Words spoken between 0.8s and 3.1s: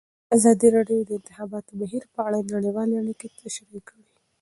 د د انتخاباتو بهیر په اړه نړیوالې